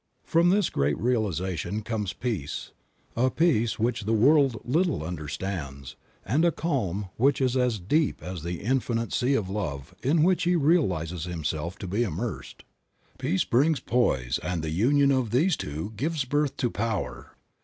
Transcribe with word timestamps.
From 0.23 0.49
this 0.49 0.71
great 0.71 0.97
realization 0.97 1.83
comes 1.83 2.11
peace, 2.11 2.71
a 3.15 3.29
peace 3.29 3.77
which 3.77 4.05
the 4.05 4.13
world 4.15 4.59
little 4.65 5.03
understands, 5.03 5.95
and 6.25 6.43
a 6.43 6.51
calm 6.51 7.09
which 7.17 7.39
is 7.39 7.55
as 7.55 7.77
deep 7.77 8.23
as 8.23 8.41
the 8.41 8.61
infinite 8.61 9.13
sea 9.13 9.35
of 9.35 9.47
love 9.47 9.93
in 10.01 10.23
which 10.23 10.41
he 10.45 10.55
realizes 10.55 11.25
himself 11.25 11.77
to 11.77 11.87
be 11.87 12.01
immersed. 12.01 12.63
Peace 13.19 13.43
brings 13.43 13.79
poise, 13.79 14.39
and 14.41 14.63
the 14.63 14.71
union 14.71 15.11
of 15.11 15.29
these 15.29 15.55
two 15.55 15.93
gives 15.97 16.25
birth 16.25 16.57
to 16.57 16.71
Power. 16.71 17.37